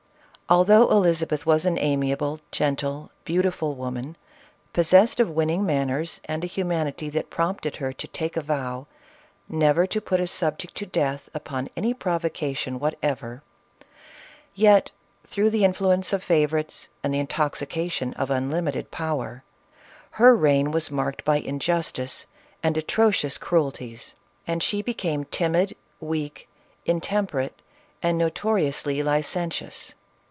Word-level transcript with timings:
Although 0.49 0.89
Elizabeth 0.91 1.45
was 1.45 1.65
an 1.65 1.77
amiable, 1.77 2.41
gentle, 2.51 3.09
beauti 3.25 3.53
ful 3.53 3.73
woman, 3.73 4.17
possessed 4.73 5.21
of 5.21 5.29
winning 5.29 5.65
manners, 5.65 6.19
and 6.25 6.43
a 6.43 6.47
hu 6.47 6.65
manity 6.65 7.09
that 7.13 7.29
prompted 7.29 7.77
her 7.77 7.93
to 7.93 8.07
take 8.09 8.35
a 8.35 8.41
vow 8.41 8.85
—"Never 9.47 9.87
to 9.87 10.01
put 10.01 10.19
a 10.19 10.27
subject 10.27 10.75
to 10.75 10.85
death 10.85 11.29
upon 11.33 11.69
any 11.77 11.93
provocation 11.93 12.79
whatever," 12.81 13.43
yet 14.53 14.91
through 15.25 15.51
the 15.51 15.63
influence 15.63 16.11
of 16.11 16.21
favorites, 16.21 16.89
and 17.01 17.13
the 17.13 17.25
intoxi 17.25 17.69
cation 17.69 18.13
of 18.15 18.29
unlimited 18.29 18.91
power, 18.91 19.45
her 20.11 20.35
reign 20.35 20.71
was 20.71 20.91
marked 20.91 21.23
by 21.23 21.37
injustice, 21.37 22.25
and 22.61 22.75
atrocious 22.75 23.37
cruelties, 23.37 24.15
and 24.45 24.61
she 24.61 24.81
became 24.81 25.23
timid, 25.23 25.77
weak, 26.01 26.49
intemperate, 26.85 27.61
and 28.03 28.17
notoriously 28.17 29.01
licentious. 29.01 29.95